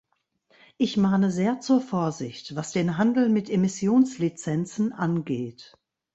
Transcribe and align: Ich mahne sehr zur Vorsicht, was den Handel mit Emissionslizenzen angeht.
Ich 0.77 0.97
mahne 0.97 1.29
sehr 1.29 1.59
zur 1.59 1.79
Vorsicht, 1.79 2.55
was 2.55 2.71
den 2.71 2.97
Handel 2.97 3.29
mit 3.29 3.51
Emissionslizenzen 3.51 4.93
angeht. 4.93 5.77